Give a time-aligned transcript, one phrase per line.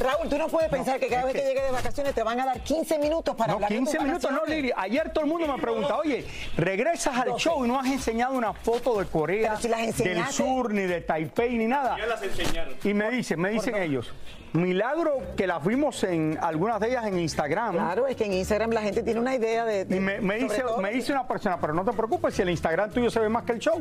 [0.00, 2.46] Raúl, tú no puedes pensar que cada vez que llegue de vacaciones te van a
[2.46, 4.44] dar 15 minutos para No, hablar de 15 tus minutos, no.
[4.46, 4.72] Lili.
[4.76, 8.52] Ayer todo el mundo me pregunta, oye, regresas al show y no has enseñado una
[8.52, 10.24] foto de Corea Pero si las del.
[10.26, 11.96] Sur, ni de Taipei, ni nada.
[11.98, 12.74] Ya las enseñaron.
[12.82, 14.10] Y me dicen, me dicen ellos,
[14.52, 17.72] milagro que las vimos en algunas de ellas en Instagram.
[17.74, 19.84] Claro, es que en Instagram la gente tiene una idea de.
[19.84, 22.50] de- Y me, dice, todo- me dice una persona, pero no te preocupes si el
[22.50, 23.80] Instagram tuyo se ve más que el show.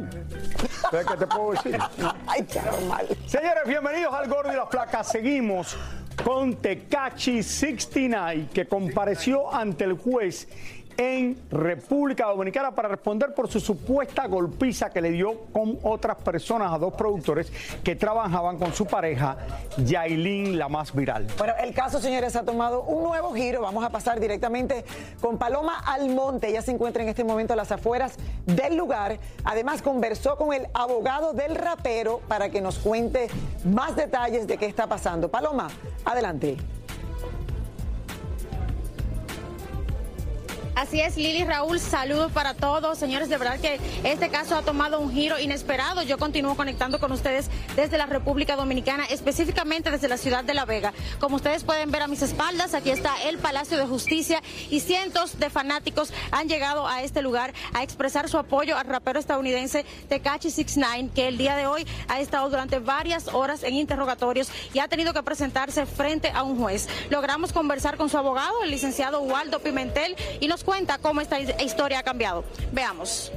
[0.89, 1.77] ¿Sabes qué te puedo decir?
[2.27, 3.07] Ay, qué normal.
[3.27, 5.03] Señores, bienvenidos al Gordo y la Flaca.
[5.03, 5.77] Seguimos
[6.23, 10.47] con Tecachi 69, que compareció ante el juez
[10.99, 16.73] en República Dominicana para responder por su supuesta golpiza que le dio con otras personas
[16.73, 17.49] a dos productores
[17.85, 19.37] que trabajaban con su pareja,
[19.77, 21.25] Yailin, la más viral.
[21.37, 23.61] Bueno, el caso, señores, ha tomado un nuevo giro.
[23.61, 24.83] Vamos a pasar directamente
[25.21, 26.49] con Paloma Almonte.
[26.49, 29.19] Ella se encuentra en este momento a las afueras del lugar.
[29.45, 33.29] Además, conversó con el abogado del rapero para que nos cuente
[33.63, 35.29] más detalles de qué está pasando.
[35.29, 35.69] Paloma,
[36.03, 36.57] adelante.
[40.75, 42.97] Así es, Lili Raúl, saludos para todos.
[42.97, 46.03] Señores, de verdad que este caso ha tomado un giro inesperado.
[46.03, 50.65] Yo continúo conectando con ustedes desde la República Dominicana, específicamente desde la ciudad de La
[50.65, 50.93] Vega.
[51.19, 55.39] Como ustedes pueden ver a mis espaldas, aquí está el Palacio de Justicia y cientos
[55.39, 60.49] de fanáticos han llegado a este lugar a expresar su apoyo al rapero estadounidense Tekashi
[60.49, 64.87] 69, que el día de hoy ha estado durante varias horas en interrogatorios y ha
[64.87, 66.87] tenido que presentarse frente a un juez.
[67.09, 71.99] Logramos conversar con su abogado, el licenciado Waldo Pimentel, y nos cuenta cómo esta historia
[71.99, 72.43] ha cambiado.
[72.71, 73.31] Veamos.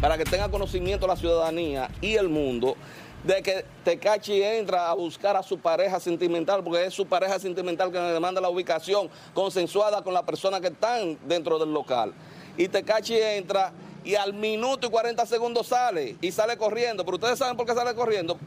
[0.00, 2.76] para que tenga conocimiento la ciudadanía y el mundo
[3.24, 7.90] de que Tecachi entra a buscar a su pareja sentimental, porque es su pareja sentimental
[7.90, 12.12] que le demanda la ubicación consensuada con la persona que están dentro del local.
[12.56, 13.72] Y Tecachi entra
[14.04, 17.04] y al minuto y 40 segundos sale y sale corriendo.
[17.04, 18.38] Pero ustedes saben por qué sale corriendo.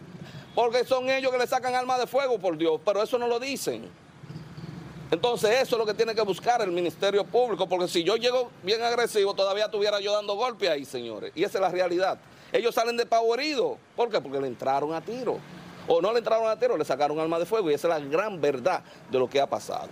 [0.56, 3.40] Porque son ellos que le sacan armas de fuego, por Dios, pero eso no lo
[3.40, 3.90] dicen.
[5.12, 8.52] Entonces eso es lo que tiene que buscar el Ministerio Público, porque si yo llego
[8.62, 11.32] bien agresivo, todavía estuviera yo dando golpes ahí, señores.
[11.36, 12.20] Y esa es la realidad.
[12.52, 13.78] Ellos salen despavoridos.
[13.96, 14.22] ¿Por qué?
[14.22, 15.40] Porque le entraron a tiro.
[15.88, 17.72] O no le entraron a tiro, le sacaron arma de fuego.
[17.72, 19.90] Y esa es la gran verdad de lo que ha pasado.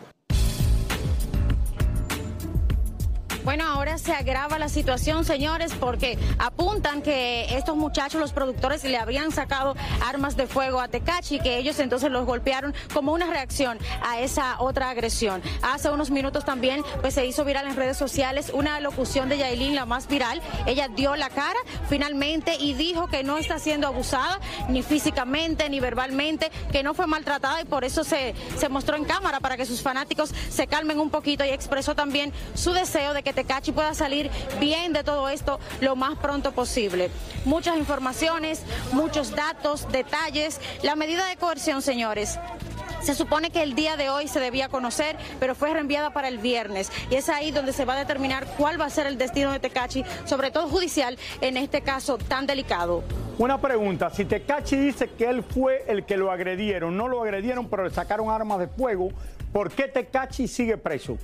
[3.47, 8.97] Bueno, ahora se agrava la situación, señores, porque apuntan que estos muchachos, los productores, le
[8.97, 9.73] habrían sacado
[10.05, 14.59] armas de fuego a Tecachi, que ellos entonces los golpearon como una reacción a esa
[14.59, 15.41] otra agresión.
[15.61, 19.75] Hace unos minutos también pues se hizo viral en redes sociales una locución de Yailin,
[19.75, 20.41] la más viral.
[20.65, 25.79] Ella dio la cara finalmente y dijo que no está siendo abusada ni físicamente ni
[25.79, 29.65] verbalmente, que no fue maltratada y por eso se, se mostró en cámara para que
[29.65, 33.93] sus fanáticos se calmen un poquito y expresó también su deseo de que Tecachi pueda
[33.93, 37.11] salir bien de todo esto lo más pronto posible.
[37.45, 38.63] Muchas informaciones,
[38.93, 40.59] muchos datos, detalles.
[40.81, 42.39] La medida de coerción, señores,
[42.99, 46.39] se supone que el día de hoy se debía conocer, pero fue reenviada para el
[46.39, 46.91] viernes.
[47.11, 49.59] Y es ahí donde se va a determinar cuál va a ser el destino de
[49.59, 53.03] Tecachi, sobre todo judicial, en este caso tan delicado.
[53.37, 57.69] Una pregunta, si Tecachi dice que él fue el que lo agredieron, no lo agredieron,
[57.69, 59.09] pero le sacaron armas de fuego,
[59.53, 61.19] ¿por qué Tecachi sigue preso?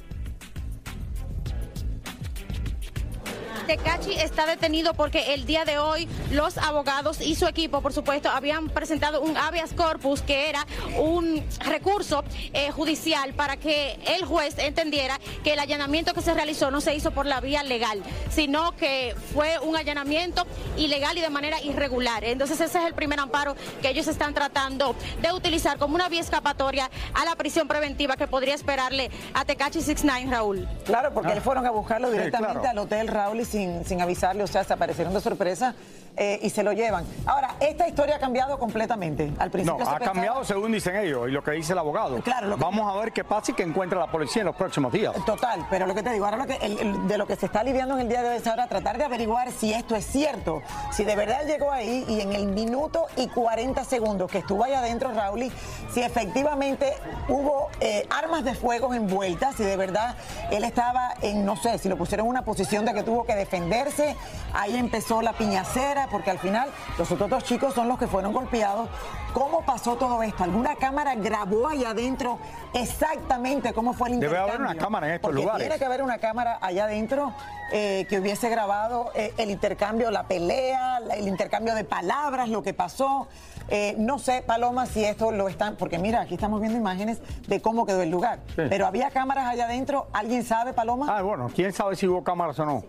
[3.66, 8.30] Tecachi está detenido porque el día de hoy los abogados y su equipo, por supuesto,
[8.30, 10.66] habían presentado un habeas corpus que era
[10.98, 12.24] un recurso
[12.54, 16.94] eh, judicial para que el juez entendiera que el allanamiento que se realizó no se
[16.94, 20.46] hizo por la vía legal, sino que fue un allanamiento
[20.78, 22.24] ilegal y de manera irregular.
[22.26, 26.22] Entonces ese es el primer amparo que ellos están tratando de utilizar como una vía
[26.22, 30.68] escapatoria a la prisión preventiva que podría esperarle a Tecachi 69, Raúl.
[30.86, 34.48] Claro, porque le fueron a buscarlo directamente al hotel Raúl y sin, sin avisarle, o
[34.48, 35.76] sea, se aparecieron de sorpresa
[36.18, 37.06] eh, y se lo llevan.
[37.26, 39.32] Ahora, esta historia ha cambiado completamente.
[39.40, 41.80] Al principio No, se ha pensaba- cambiado según dicen ellos y lo que dice el
[41.80, 42.18] abogado.
[42.22, 44.56] Claro, lo que- Vamos a ver qué pasa y qué encuentra la policía en los
[44.56, 45.14] próximos días.
[45.26, 47.46] Total, pero lo que te digo, ahora lo que, el- el- de lo que se
[47.48, 50.06] está lidiando en el día de hoy es ahora tratar de averiguar si esto es
[50.06, 50.62] cierto,
[50.92, 54.74] si de verdad llegó ahí y en el minuto y 40 segundos que estuvo ahí
[54.74, 55.52] adentro Raúl,
[55.94, 56.94] si efectivamente
[57.28, 60.16] hubo eh, armas de fuego envueltas, si de verdad
[60.52, 63.36] él estaba en, no sé, si lo pusieron en una posición de que tuvo que
[63.36, 64.16] defenderse,
[64.54, 68.34] ahí empezó la piñacera, porque al final los otros dos chicos son los que fueron
[68.34, 68.90] golpeados.
[69.34, 70.44] ¿Cómo pasó todo esto?
[70.44, 72.38] ¿Alguna cámara grabó ahí adentro
[72.74, 74.54] exactamente cómo fue el Debe intercambio?
[74.66, 75.62] haber una cámara en estos Porque lugares.
[75.68, 77.34] Tiene que haber una cámara allá adentro
[77.72, 82.62] eh, que hubiese grabado eh, el intercambio, la pelea, la- el intercambio de palabras, lo
[82.62, 83.28] que pasó.
[83.70, 87.62] Eh, no sé, Paloma, si esto lo están, porque mira, aquí estamos viendo imágenes de
[87.62, 88.40] cómo quedó el lugar.
[88.56, 88.64] Sí.
[88.70, 91.08] Pero había cámaras allá adentro, ¿alguien sabe, Paloma?
[91.10, 92.84] Ah, bueno, quién sabe si hubo cámaras o no.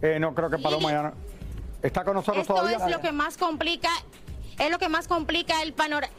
[0.00, 1.12] Eh, no creo que Paloma ya no-
[1.82, 2.76] ¿Está con nosotros Esto todavía?
[2.84, 3.90] es lo que más complica,
[4.58, 6.12] es lo que más complica el panorama.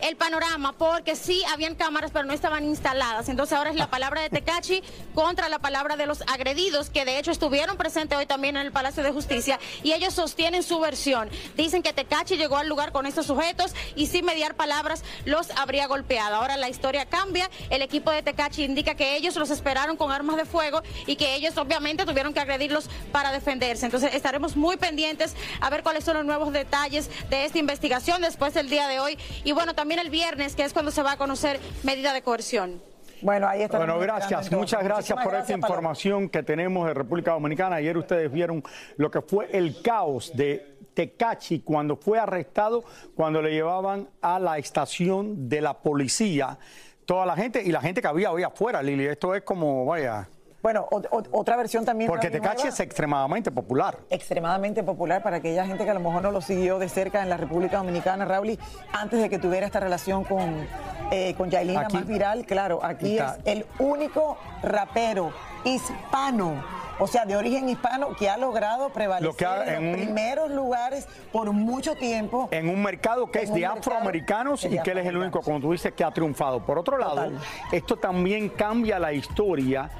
[0.00, 3.28] El panorama, porque sí habían cámaras, pero no estaban instaladas.
[3.28, 4.82] Entonces ahora es la palabra de Tecachi
[5.14, 8.72] contra la palabra de los agredidos, que de hecho estuvieron presentes hoy también en el
[8.72, 11.30] Palacio de Justicia, y ellos sostienen su versión.
[11.56, 15.86] Dicen que Tecachi llegó al lugar con estos sujetos y sin mediar palabras los habría
[15.86, 16.36] golpeado.
[16.36, 17.50] Ahora la historia cambia.
[17.70, 21.34] El equipo de Tecachi indica que ellos los esperaron con armas de fuego y que
[21.34, 23.86] ellos obviamente tuvieron que agredirlos para defenderse.
[23.86, 28.54] Entonces estaremos muy pendientes a ver cuáles son los nuevos detalles de esta investigación después
[28.54, 29.18] del día de hoy.
[29.44, 32.80] Y bueno, también el viernes, que es cuando se va a conocer medida de coerción.
[33.22, 33.78] Bueno, ahí está.
[33.78, 37.76] Bueno, gracias, muchas gracias por esta información que tenemos de República Dominicana.
[37.76, 38.62] Ayer ustedes vieron
[38.96, 44.58] lo que fue el caos de Tecachi cuando fue arrestado, cuando le llevaban a la
[44.58, 46.58] estación de la policía.
[47.06, 49.06] Toda la gente y la gente que había hoy afuera, Lili.
[49.06, 50.28] Esto es como, vaya.
[50.64, 52.08] Bueno, o- o- otra versión también.
[52.10, 53.98] Porque Tecachi es extremadamente popular.
[54.08, 57.28] extremadamente popular para aquella gente que a lo mejor no lo siguió de cerca en
[57.28, 58.58] la República Dominicana, Raúl,
[58.90, 60.66] antes de que tuviera esta relación con,
[61.10, 65.32] eh, con Yailin, la Aquí- más viral, claro, aquí Está- es el único rapero
[65.64, 66.64] hispano,
[66.98, 69.98] o sea, de origen hispano, que ha logrado prevalecer Lo que ha- en en los
[70.00, 72.48] un- primeros lugares por mucho tiempo.
[72.52, 75.72] en un mercado que es de afroamericanos y que él es el único, como tú
[75.72, 76.60] dices, que ha triunfado.
[76.64, 77.38] Por otro lado, Total.
[77.70, 79.90] esto también cambia la historia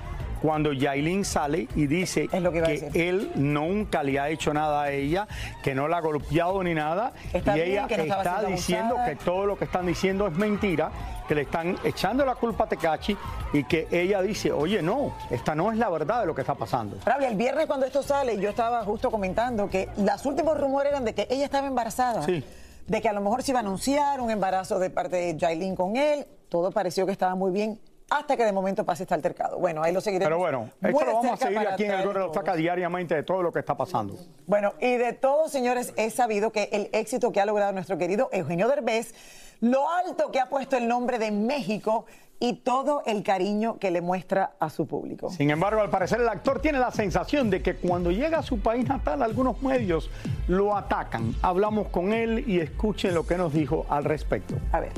[0.45, 4.91] cuando Yailin sale y dice Es lo que él nunca le ha hecho nada a
[4.91, 5.27] ella,
[5.63, 8.43] que no la ha golpeado ni nada, Está y bien, ella que no estaba está
[8.43, 9.09] diciendo abusada.
[9.09, 10.91] que todo lo que están diciendo es mentira,
[11.27, 13.17] que le están echando la culpa a Tecachi
[13.55, 16.55] y que ella dice, oye, no, esta no es la verdad de lo que está
[16.55, 16.99] pasando.
[17.07, 21.07] Raúl, el viernes cuando esto sale, yo estaba justo comentando que los últimos rumores eran
[21.07, 22.23] de que ella estaba embarazada.
[22.23, 22.45] Sí.
[22.87, 25.75] De que a lo mejor se iba a anunciar un embarazo de parte de Jailin
[25.75, 26.27] con él.
[26.51, 27.81] Todo pareció que estaba muy bien
[28.11, 29.59] hasta que de momento pase este altercado.
[29.59, 30.29] Bueno, ahí lo seguiremos.
[30.29, 32.35] Pero bueno, esto lo vamos a seguir aquí en el Gordo de todo.
[32.35, 34.17] Faca diariamente de todo lo que está pasando.
[34.47, 38.29] Bueno, y de todos, señores, es sabido que el éxito que ha logrado nuestro querido
[38.33, 39.15] Eugenio Derbez,
[39.61, 42.05] lo alto que ha puesto el nombre de México
[42.41, 45.31] y todo el cariño que le muestra a su público.
[45.31, 48.59] Sin embargo, al parecer el actor tiene la sensación de que cuando llega a su
[48.61, 50.11] país natal algunos medios
[50.49, 51.35] lo atacan.
[51.43, 54.57] Hablamos con él y escuchen lo que nos dijo al respecto.
[54.73, 54.93] A ver.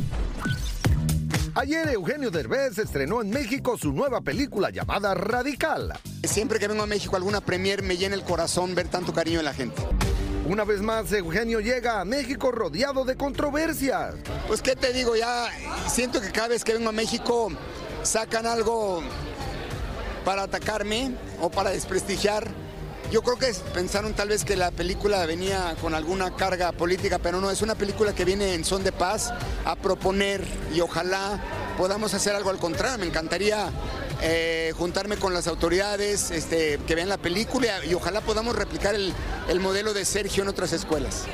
[1.59, 5.95] Ayer Eugenio Derbez estrenó en México su nueva película llamada Radical.
[6.23, 9.47] Siempre que vengo a México alguna premier me llena el corazón ver tanto cariño en
[9.47, 9.81] la gente.
[10.47, 14.17] Una vez más, Eugenio llega a México rodeado de controversias.
[14.47, 15.47] Pues qué te digo, ya
[15.89, 17.49] siento que cada vez que vengo a México
[18.03, 19.01] sacan algo
[20.27, 22.66] para atacarme o para desprestigiar.
[23.11, 27.41] Yo creo que pensaron tal vez que la película venía con alguna carga política, pero
[27.41, 29.33] no, es una película que viene en son de paz
[29.65, 30.45] a proponer
[30.75, 31.41] y ojalá
[31.79, 32.99] podamos hacer algo al contrario.
[32.99, 33.71] Me encantaría
[34.23, 39.13] eh, juntarme con las autoridades este, que vean la película y ojalá podamos replicar el,
[39.49, 41.27] el modelo de Sergio en otras escuelas.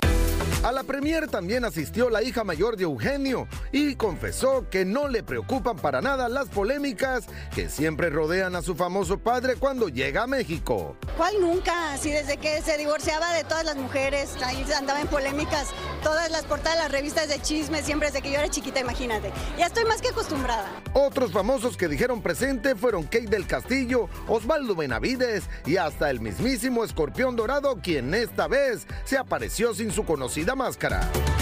[0.62, 5.24] A la premier también asistió la hija mayor de Eugenio y confesó que no le
[5.24, 10.26] preocupan para nada las polémicas que siempre rodean a su famoso padre cuando llega a
[10.28, 10.96] México.
[11.16, 11.96] ¿Cuál nunca?
[11.98, 15.66] Si desde que se divorciaba de todas las mujeres, ahí andaba en polémicas,
[16.00, 19.32] todas las portadas de las revistas de chisme, siempre desde que yo era chiquita, imagínate.
[19.58, 20.70] Ya estoy más que acostumbrada.
[20.92, 26.84] Otros famosos que dijeron presente fueron Kate del Castillo, Osvaldo Benavides y hasta el mismísimo
[26.84, 31.41] Escorpión Dorado, quien esta vez se apareció sin su conocida máscara.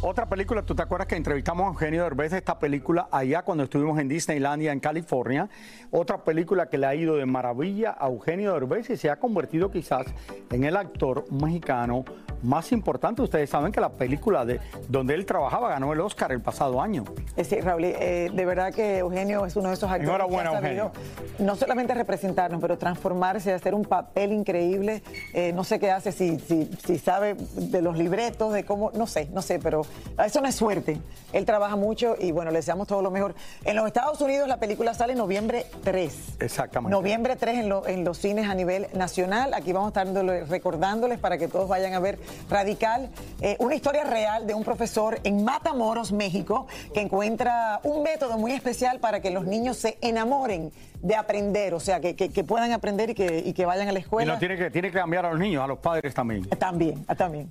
[0.00, 3.64] Otra película, ¿tú te acuerdas que entrevistamos a Eugenio Derbez de esta película allá cuando
[3.64, 5.48] estuvimos en Disneylandia en California?
[5.90, 9.72] Otra película que le ha ido de maravilla a Eugenio Derbez y se ha convertido
[9.72, 10.06] quizás
[10.52, 12.04] en el actor mexicano
[12.44, 13.22] más importante.
[13.22, 17.04] Ustedes saben que la película de donde él trabajaba ganó el Oscar el pasado año.
[17.42, 20.60] Sí, Raúl, eh, de verdad que Eugenio es uno de esos actores Enhorabuena, que ha
[20.60, 21.44] sabido Eugenio.
[21.44, 25.02] no solamente representarnos, pero transformarse, hacer un papel increíble.
[25.34, 29.08] Eh, no sé qué hace, si, si, si sabe de los libretos, de cómo, no
[29.08, 29.82] sé, no sé, pero
[30.24, 30.98] eso no es suerte.
[31.32, 33.34] Él trabaja mucho y bueno, le deseamos todo lo mejor.
[33.64, 36.36] En los Estados Unidos la película sale en noviembre 3.
[36.40, 36.90] Exactamente.
[36.90, 39.52] Noviembre 3 en, lo- en los cines a nivel nacional.
[39.54, 42.18] Aquí vamos a estar dándole- recordándoles para que todos vayan a ver
[42.48, 43.10] Radical,
[43.42, 48.52] eh, una historia real de un profesor en Matamoros, México, que encuentra un método muy
[48.52, 52.72] especial para que los niños se enamoren de aprender, o sea, que, que- que puedan
[52.72, 54.32] aprender y que, y que vayan a la Y escuela.
[54.32, 56.48] no tiene que, tiene que cambiar a los niños, a los padres también.
[56.48, 57.50] También, ah, también.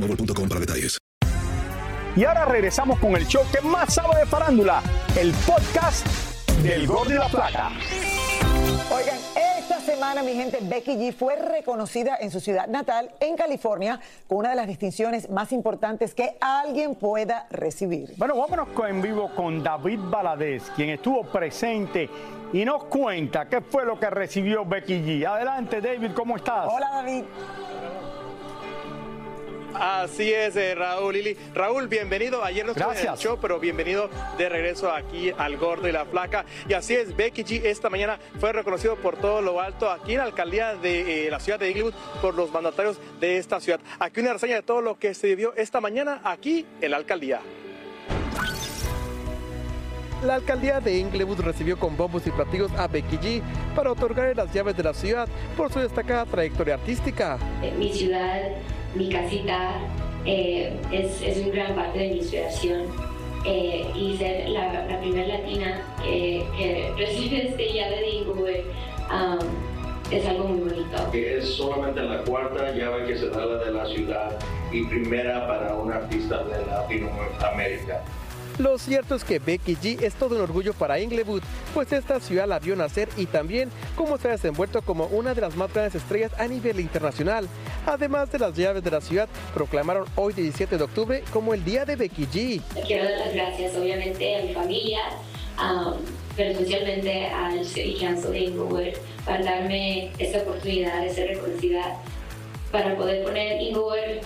[0.00, 0.98] boostmobile.com para detalles.
[2.16, 4.82] Y ahora regresamos con el show que más sabe de farándula,
[5.16, 6.06] el podcast
[6.62, 7.70] del Gol de la Plata.
[8.90, 9.18] Oigan,
[9.58, 14.38] esta semana, mi gente, Becky G fue reconocida en su ciudad natal, en California, con
[14.38, 18.14] una de las distinciones más importantes que alguien pueda recibir.
[18.16, 22.10] Bueno, vámonos en vivo con David Baladés, quien estuvo presente
[22.52, 25.26] y nos cuenta qué fue lo que recibió Becky G.
[25.26, 26.66] Adelante, David, ¿cómo estás?
[26.68, 27.24] Hola, David.
[29.78, 31.36] Así es, eh, Raúl Lili.
[31.54, 32.42] Raúl, bienvenido.
[32.42, 36.04] Ayer no estuve en el show, pero bienvenido de regreso aquí al Gordo y la
[36.04, 36.44] Flaca.
[36.68, 40.18] Y así es, Becky G esta mañana fue reconocido por todo lo alto aquí en
[40.18, 43.78] la alcaldía de eh, la ciudad de Inglewood por los mandatarios de esta ciudad.
[44.00, 47.40] Aquí una reseña de todo lo que se vivió esta mañana aquí en la alcaldía.
[50.24, 53.42] La alcaldía de Inglewood recibió con bombos y platillos a Becky G
[53.76, 57.38] para otorgarle las llaves de la ciudad por su destacada trayectoria artística.
[57.78, 58.50] mi ciudad,
[58.94, 59.80] mi casita,
[60.24, 62.86] eh, es, es una gran parte de mi inspiración.
[63.44, 66.44] Eh, y ser la, primera latina que,
[66.98, 68.64] recibe este llave de
[69.10, 69.38] um,
[70.10, 70.96] es algo muy bonito.
[71.12, 74.38] Es solamente la cuarta llave que se da la de la ciudad
[74.72, 78.02] y primera para un artista de Latinoamérica.
[78.58, 81.42] Lo cierto es que Becky G es todo un orgullo para Inglewood,
[81.74, 85.40] pues esta ciudad la vio nacer y también cómo se ha desenvuelto como una de
[85.40, 87.48] las más grandes estrellas a nivel internacional.
[87.86, 91.84] Además de las llaves de la ciudad, proclamaron hoy 17 de octubre como el Día
[91.84, 92.62] de Becky G.
[92.84, 95.00] Quiero dar las gracias obviamente a mi familia,
[95.58, 95.94] um,
[96.36, 102.02] pero especialmente al City Council de Inglewood para darme esta oportunidad de reconocida,
[102.72, 104.20] para poder poner Inglewood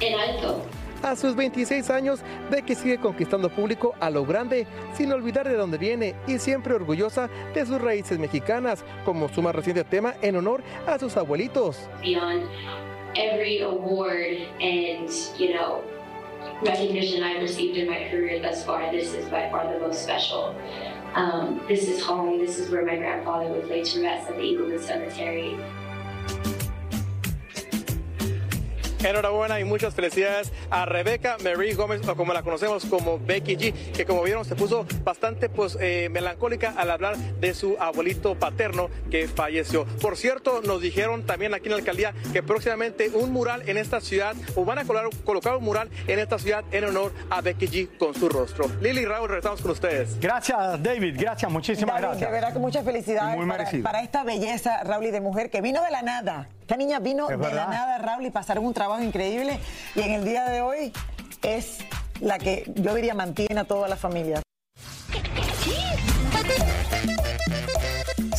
[0.00, 0.62] en alto.
[1.02, 5.78] A sus 26 años, Becky sigue conquistando público a lo grande, sin olvidar de dónde
[5.78, 10.62] viene y siempre orgullosa de sus raíces mexicanas, como su más reciente tema en honor
[10.86, 11.88] a sus abuelitos.
[12.02, 12.44] Beyond
[13.16, 15.82] every award and, you know,
[16.62, 20.54] recognition I've received in my career thus far, this is by far the most special.
[21.14, 22.38] Um, this is home.
[22.38, 25.56] This is where my grandfather was laid to rest at the Eaglewood Cemetery.
[29.02, 33.92] Enhorabuena y muchas felicidades a Rebeca Marie Gómez, o como la conocemos como Becky G,
[33.92, 38.90] que como vieron se puso bastante pues, eh, melancólica al hablar de su abuelito paterno
[39.10, 39.86] que falleció.
[40.00, 44.00] Por cierto, nos dijeron también aquí en la alcaldía que próximamente un mural en esta
[44.00, 47.98] ciudad, o van a colocar, un mural en esta ciudad en honor a Becky G
[47.98, 48.70] con su rostro.
[48.80, 50.20] Lili y Raúl, regresamos con ustedes.
[50.20, 51.16] Gracias, David.
[51.18, 52.28] Gracias, muchísimas gracias.
[52.28, 53.82] De verdad que muchas felicidades Muy para, merecido.
[53.82, 56.48] para esta belleza, Raúl, y de mujer que vino de la nada.
[56.70, 59.58] Esta niña vino de la nada, Raúl, y pasaron un trabajo increíble.
[59.96, 60.92] Y en el día de hoy
[61.42, 61.78] es
[62.20, 64.40] la que yo diría mantiene a toda la familia.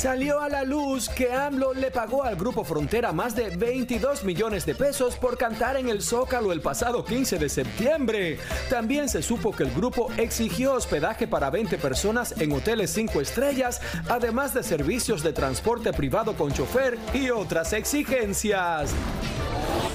[0.01, 4.65] Salió a la luz que AMLO le pagó al Grupo Frontera más de 22 millones
[4.65, 8.39] de pesos por cantar en el Zócalo el pasado 15 de septiembre.
[8.67, 13.79] También se supo que el grupo exigió hospedaje para 20 personas en hoteles 5 estrellas,
[14.09, 18.95] además de servicios de transporte privado con chofer y otras exigencias.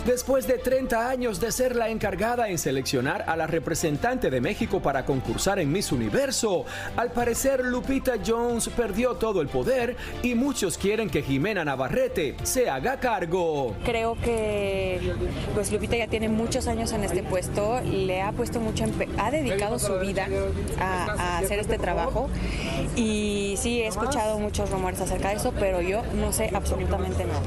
[0.07, 4.81] Después de 30 años de ser la encargada en seleccionar a la representante de México
[4.81, 6.65] para concursar en Miss Universo,
[6.97, 12.71] al parecer Lupita Jones perdió todo el poder y muchos quieren que Jimena Navarrete se
[12.71, 13.75] haga cargo.
[13.85, 15.13] Creo que
[15.55, 18.85] pues Lupita ya tiene muchos años en este puesto, le ha puesto mucho,
[19.19, 20.29] ha dedicado su vida
[20.79, 22.31] a hacer este trabajo
[22.95, 27.43] y sí he escuchado muchos rumores acerca de eso, pero yo no sé absolutamente nada.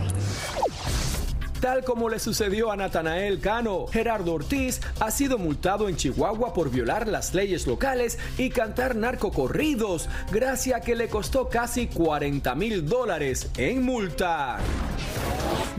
[1.59, 6.71] Tal como le sucedió a Natanael Cano, Gerardo Ortiz ha sido multado en Chihuahua por
[6.71, 13.49] violar las leyes locales y cantar narcocorridos, gracia que le costó casi 40 mil dólares
[13.57, 14.59] en multa.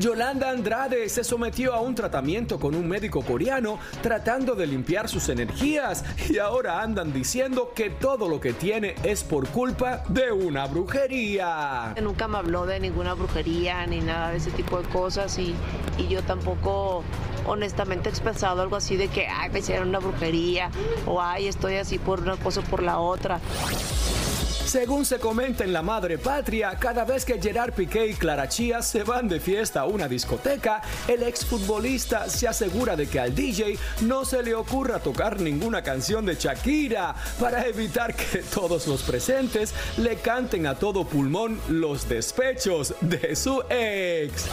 [0.00, 5.28] Yolanda Andrade se sometió a un tratamiento con un médico coreano tratando de limpiar sus
[5.28, 10.66] energías y ahora andan diciendo que todo lo que tiene es por culpa de una
[10.66, 11.94] brujería.
[12.00, 15.54] Nunca me habló de ninguna brujería ni nada de ese tipo de cosas y,
[15.98, 17.04] y yo tampoco
[17.44, 20.70] honestamente he expresado algo así de que ay, me hicieron una brujería
[21.04, 23.38] o ay, estoy así por una cosa o por la otra.
[24.70, 28.82] Según se comenta en La Madre Patria, cada vez que Gerard Piqué y Clara Chía
[28.82, 33.76] se van de fiesta a una discoteca, el exfutbolista se asegura de que al DJ
[34.02, 39.74] no se le ocurra tocar ninguna canción de Shakira para evitar que todos los presentes
[39.96, 44.46] le canten a todo pulmón los despechos de su ex.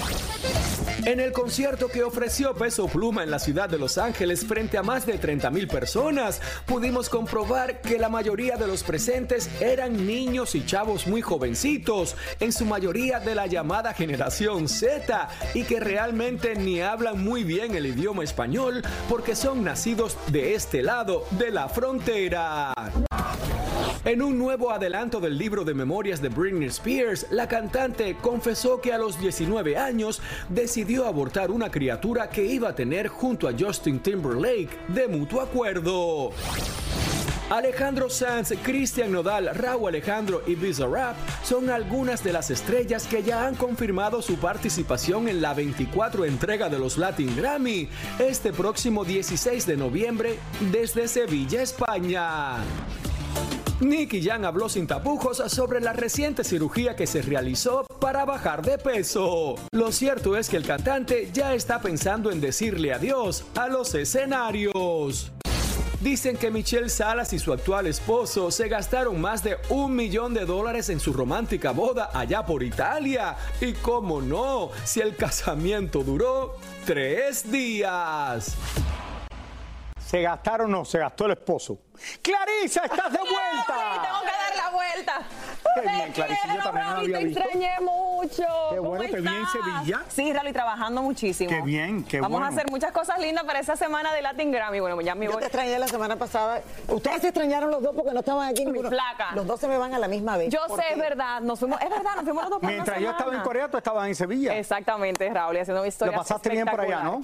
[1.06, 4.84] En el concierto que ofreció Peso Pluma en la ciudad de Los Ángeles frente a
[4.84, 10.56] más de 30 mil personas, pudimos comprobar que la mayoría de los presentes eran niños
[10.56, 16.56] y chavos muy jovencitos, en su mayoría de la llamada generación Z, y que realmente
[16.56, 21.70] ni hablan muy bien el idioma español porque son nacidos de este lado de la
[21.70, 22.74] frontera.
[24.06, 28.94] En un nuevo adelanto del libro de memorias de Britney Spears, la cantante confesó que
[28.94, 34.00] a los 19 años decidió abortar una criatura que iba a tener junto a Justin
[34.00, 36.32] Timberlake de mutuo acuerdo.
[37.50, 43.48] Alejandro Sanz, Cristian Nodal, Raúl Alejandro y Bizarrap son algunas de las estrellas que ya
[43.48, 47.88] han confirmado su participación en la 24 entrega de los Latin Grammy
[48.20, 50.40] este próximo 16 de noviembre
[50.72, 52.58] desde Sevilla, España.
[53.80, 58.80] Nicky Jan habló sin tapujos sobre la reciente cirugía que se realizó para bajar de
[58.80, 59.56] peso.
[59.72, 65.32] Lo cierto es que el cantante ya está pensando en decirle adiós a los escenarios.
[66.02, 70.46] Dicen que Michelle Salas y su actual esposo se gastaron más de un millón de
[70.46, 73.36] dólares en su romántica boda allá por Italia.
[73.62, 78.56] Y cómo no, si el casamiento duró tres días.
[80.08, 80.86] ¿Se gastaron o no?
[80.86, 81.80] Se gastó el esposo.
[82.22, 84.02] ¡Clarisa, estás de vuelta!
[84.02, 85.22] tengo que dar la vuelta.
[85.76, 87.40] Qué bien, Clarisa, yo también no lo había te visto.
[87.42, 88.44] extrañé mucho.
[88.70, 89.52] Qué ¿Cómo bueno, te vi en estás?
[89.52, 90.02] Sevilla.
[90.08, 91.50] Sí, Rally, trabajando muchísimo.
[91.50, 92.46] Qué bien, qué Vamos bueno.
[92.46, 94.80] a hacer muchas cosas lindas para esa semana de Latin Grammy.
[94.80, 95.40] Bueno, ya me Yo voy.
[95.42, 96.62] te extrañé la semana pasada.
[96.88, 98.66] Ustedes se extrañaron los dos porque no estaban aquí.
[98.66, 98.90] Mi ninguno.
[98.90, 99.32] flaca.
[99.36, 100.50] Los dos se me van a la misma vez.
[100.54, 100.94] Yo ¿Por sé, qué?
[100.94, 101.42] es verdad.
[101.42, 103.42] Nos fuimos, es verdad, nos fuimos los dos por Mientras una yo estaba en.
[103.42, 104.56] Corea, tú estabas en Sevilla.
[104.58, 107.24] Exactamente, Raúl, haciendo historias Lo pasaste bien por allá, ¿no?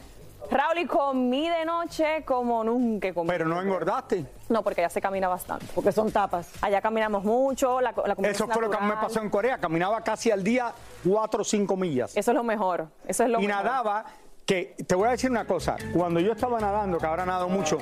[0.52, 3.32] Raúl, y comí de noche como nunca comido.
[3.34, 4.26] Pero no engordaste.
[4.50, 5.66] No, porque allá se camina bastante.
[5.74, 6.52] Porque son tapas.
[6.62, 9.58] Allá caminamos mucho, la, la comida Eso es fue lo que me pasó en Corea.
[9.58, 10.72] Caminaba casi al día
[11.08, 12.16] 4 o 5 millas.
[12.16, 12.88] Eso es lo mejor.
[13.08, 13.64] Eso es lo y mejor.
[13.64, 14.06] nadaba
[14.46, 17.78] que te voy a decir una cosa, cuando yo estaba nadando, que ahora nado mucho,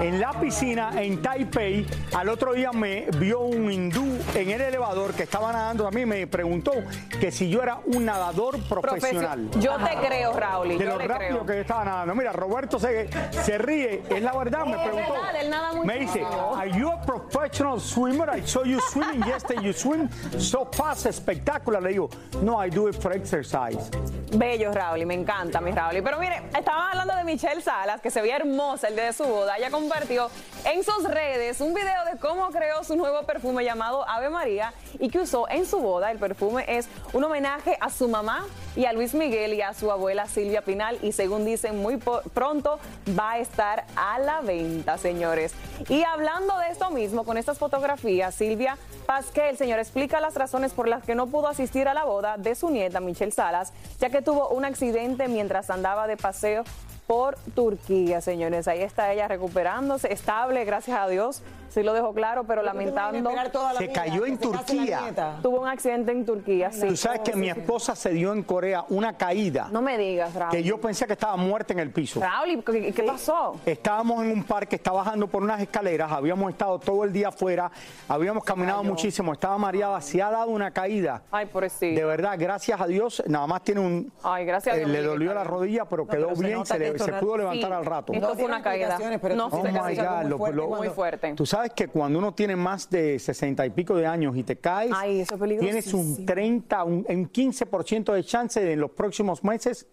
[0.00, 5.12] en la piscina en Taipei, al otro día me vio un hindú en el elevador
[5.12, 6.72] que estaba nadando también, me preguntó
[7.20, 9.50] que si yo era un nadador profesional.
[9.60, 10.68] Yo te creo, Raúl.
[10.68, 11.46] De yo lo rápido creo.
[11.46, 12.14] que yo estaba nadando.
[12.14, 15.12] Mira, Roberto se, se ríe, es la verdad, me preguntó.
[15.12, 16.24] verdad, él nada me dice.
[16.24, 18.28] ¿Are you a professional swimmer?
[18.30, 19.62] I saw you swimming yesterday.
[19.62, 21.82] You swim so fast, espectacular.
[21.82, 22.10] Le digo,
[22.42, 23.90] no, I do it for exercise.
[24.36, 26.05] Bello, Raúl, me encanta, mi Raúl.
[26.06, 29.24] Pero mire, estaban hablando de Michelle Salas, que se veía hermosa el día de su
[29.24, 29.56] boda.
[29.56, 30.30] Ella compartió
[30.66, 35.08] en sus redes un video de cómo creó su nuevo perfume llamado Ave María y
[35.08, 36.10] que usó en su boda.
[36.10, 39.92] El perfume es un homenaje a su mamá y a Luis Miguel y a su
[39.92, 40.98] abuela Silvia Pinal.
[41.02, 42.80] Y según dicen, muy pronto
[43.16, 45.54] va a estar a la venta, señores.
[45.88, 48.76] Y hablando de esto mismo, con estas fotografías, Silvia
[49.06, 52.56] Pasquel, señor, explica las razones por las que no pudo asistir a la boda de
[52.56, 56.64] su nieta Michelle Salas, ya que tuvo un accidente mientras andaba de paseo
[57.06, 58.68] por Turquía, señores.
[58.68, 61.42] Ahí está ella recuperándose, estable, gracias a Dios.
[61.68, 63.30] Sí lo dejó claro, pero lamentando.
[63.78, 65.38] Se cayó en Turquía.
[65.42, 66.86] Tuvo un accidente en Turquía, sí.
[66.88, 70.50] Tú sabes que mi esposa se dio en Corea una caída No me digas, Raúl.
[70.52, 72.20] que yo pensé que estaba muerta en el piso.
[72.20, 73.56] Raúl, ¿y ¿qué, qué pasó?
[73.66, 77.70] Estábamos en un parque, estaba bajando por unas escaleras, habíamos estado todo el día afuera,
[78.08, 78.90] habíamos caminado cayó.
[78.90, 81.22] muchísimo, estaba mareada, se ha dado una caída.
[81.30, 81.98] Ay, pobrecito.
[82.00, 84.12] De verdad, gracias a Dios, nada más tiene un...
[84.22, 86.66] Ay, gracias a eh, Dios, le dolió está la rodilla, pero No, quedó pero bien,
[86.66, 88.12] se, le- se no- pudo levantar sí, al rato.
[88.12, 88.98] esto fue una caída.
[89.36, 91.34] No, Oh fue my God, muy fuerte, lo- muy fuerte.
[91.34, 94.56] Tú sabes que cuando uno tiene más de 60 y pico de años y te
[94.56, 98.90] caes, Ay, eso es tienes un 30, un, un 15% de chance de en los
[98.90, 99.86] próximos meses.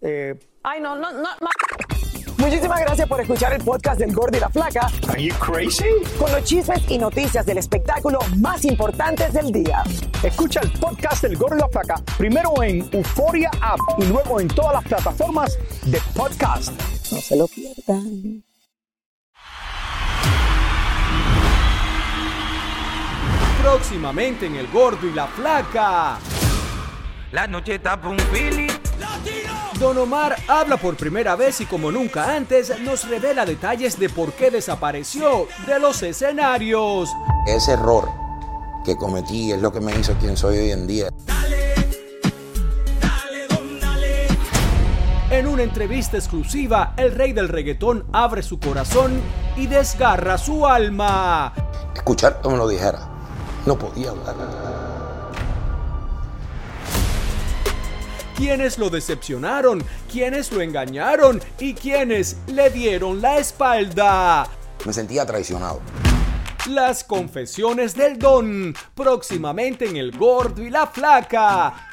[0.00, 1.20] eh, Ay, no, no, no.
[1.22, 1.48] no.
[2.38, 4.88] Muchísimas gracias por escuchar el podcast del Gordo y la Flaca.
[5.08, 5.84] Are you crazy?
[6.18, 9.84] Con los chismes y noticias del espectáculo más importantes del día.
[10.24, 14.48] Escucha el podcast del Gordo y la Flaca primero en Euforia App y luego en
[14.48, 16.72] todas las plataformas de podcast.
[17.12, 18.42] No se lo pierdan.
[23.62, 26.18] Próximamente en El Gordo y la Flaca.
[27.30, 28.18] La noche está pa' un.
[29.78, 34.32] Don Omar habla por primera vez y como nunca antes nos revela detalles de por
[34.32, 37.08] qué desapareció de los escenarios.
[37.46, 38.08] Ese error
[38.84, 41.08] que cometí es lo que me hizo quien soy hoy en día.
[45.30, 49.20] En una entrevista exclusiva, el rey del reggaetón abre su corazón
[49.56, 51.54] y desgarra su alma.
[51.94, 53.08] Escuchar que me lo dijera,
[53.66, 54.34] no podía hablar.
[58.36, 64.48] Quienes lo decepcionaron, quienes lo engañaron y quienes le dieron la espalda.
[64.84, 65.80] Me sentía traicionado.
[66.68, 71.88] Las confesiones del don, próximamente en El Gordo y la Flaca.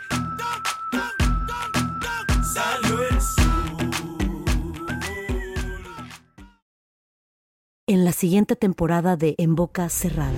[7.89, 10.38] en la siguiente temporada de En Boca Cerrada.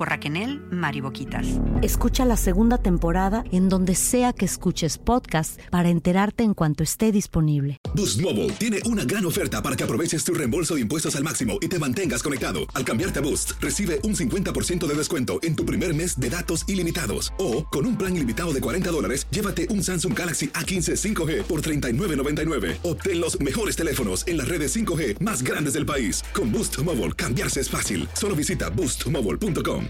[0.00, 1.46] por Raquenel Mariboquitas.
[1.82, 7.12] Escucha la segunda temporada en donde sea que escuches podcast para enterarte en cuanto esté
[7.12, 7.76] disponible.
[7.94, 11.58] Boost Mobile tiene una gran oferta para que aproveches tu reembolso de impuestos al máximo
[11.60, 12.60] y te mantengas conectado.
[12.72, 16.64] Al cambiarte a Boost, recibe un 50% de descuento en tu primer mes de datos
[16.66, 17.34] ilimitados.
[17.38, 21.60] O, con un plan ilimitado de 40 dólares, llévate un Samsung Galaxy A15 5G por
[21.60, 22.78] $39.99.
[22.84, 26.24] Obtén los mejores teléfonos en las redes 5G más grandes del país.
[26.32, 28.08] Con Boost Mobile, cambiarse es fácil.
[28.14, 29.89] Solo visita boostmobile.com.